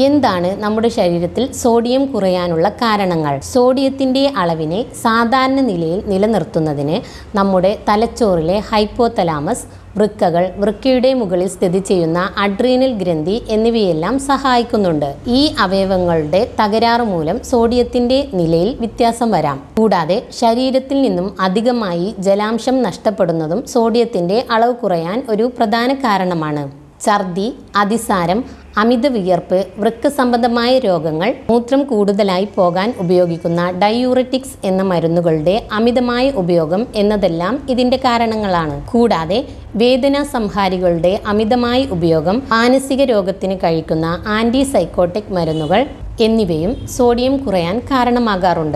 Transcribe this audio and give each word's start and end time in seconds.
എന്താണ് 0.00 0.62
നമ്മുടെ 0.62 0.88
ശരീരത്തിൽ 0.88 1.52
സോഡിയം 1.52 2.06
കുറയാനുള്ള 2.06 2.68
കാരണങ്ങൾ? 2.68 3.40
സോഡിയത്തിന്റെ 3.40 4.32
അളവിനെ 4.36 4.84
സാധാരണ 5.02 5.60
നിലയിൽ 5.60 6.02
നിലനിർത്തുന്നതിന് 6.06 7.00
നമ്മുടെ 7.36 7.78
തലച്ചോറിലെ 7.88 8.58
ഹൈപ്പോതലാമസ് 8.58 9.64
വൃക്കകൾ 9.98 10.52
വൃക്കയുടെ 10.56 11.14
മുകളിൽ 11.14 11.48
സ്ഥിതി 11.48 11.78
ചെയ്യുന്ന 11.78 12.30
അഡ്രീനൽ 12.38 12.92
ഗ്രന്ഥി 12.92 13.42
എന്നിവയെല്ലാം 13.48 14.18
സഹായിക്കുന്നുണ്ട്. 14.18 15.14
ഈ 15.26 15.54
അവയവങ്ങളുടെ 15.58 16.50
തകരാറ് 16.64 17.02
മൂലം 17.02 17.44
സോഡിയത്തിന്റെ 17.44 18.28
നിലയിൽ 18.34 18.76
വ്യത്യാസം 18.80 19.30
വരാം. 19.30 19.62
കൂടാതെ 19.78 20.22
ശരീരത്തിൽ 20.40 21.02
നിന്നും 21.02 21.36
അധികമായി 21.40 22.14
ജലാംശം 22.18 22.82
നഷ്ടപ്പെടുന്നതും 22.82 23.66
സോഡിയത്തിന്റെ 23.66 24.44
അളവ് 24.50 24.74
കുറയാൻ 24.74 25.22
ഒരു 25.28 25.52
പ്രധാന 25.58 25.94
കാരണമാണ്. 25.94 26.72
ഛർദി 27.06 27.54
അതിസാരം 27.76 28.44
അമിത 28.80 29.06
വിയർപ്പ് 29.06 29.58
വൃക്ക 29.78 30.08
സംബന്ധമായ 30.16 30.78
രോഗങ്ങൾ 30.78 31.34
മൂത്രം 31.50 31.82
കൂടുതലായി 31.90 32.46
പോകാൻ 32.56 32.88
ഉപയോഗിക്കുന്ന 32.98 33.60
ഡയൂററ്റിക്സ് 33.82 34.56
എന്ന 34.70 34.82
മരുന്നുകളുടെ 34.82 35.54
അമിതമായ 35.72 36.24
ഉപയോഗം 36.42 36.82
എന്നതെല്ലാം 37.02 37.54
ഇതിന്റെ 37.70 37.98
കാരണങ്ങളാണ്. 38.06 38.76
കൂടാതെ 38.92 39.38
വേദന 39.82 40.16
സംഹാരികളുടെ 40.34 41.12
അമിതമായ 41.26 41.80
ഉപയോഗം 41.96 42.38
മാനസിക 42.54 43.02
രോഗത്തിന് 43.12 43.58
കഴിക്കുന്ന 43.64 44.06
ആന്റി 44.38 44.62
സൈക്കോട്ടിക് 44.72 45.34
മരുന്നുകൾ 45.38 45.82
എന്നിവയും 46.26 46.72
സോഡിയം 46.96 47.36
കുറയാൻ 47.44 47.78
കാരണമാകാറുണ്ട്. 47.92 48.72